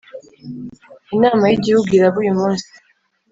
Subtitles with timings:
[1.15, 2.69] Inama y ‘Igihugu iraba uyumunsi.